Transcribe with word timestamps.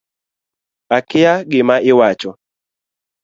Akia 0.97 1.33
gima 1.49 1.75
iwacho 1.91 2.31